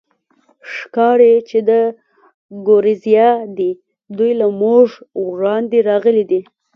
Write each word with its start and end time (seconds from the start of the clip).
ښکاري، 0.73 1.33
چې 1.49 1.57
د 1.69 1.71
ګوریزیا 2.67 3.29
دي، 3.57 3.71
دوی 4.17 4.31
له 4.41 4.47
موږ 4.61 4.85
وړاندې 5.31 5.77
راغلي 5.89 6.23
دي. 6.31 6.41